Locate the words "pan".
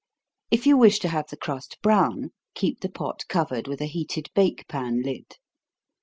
4.67-5.03